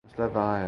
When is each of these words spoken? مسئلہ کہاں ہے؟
مسئلہ 0.05 0.27
کہاں 0.33 0.55
ہے؟ 0.55 0.59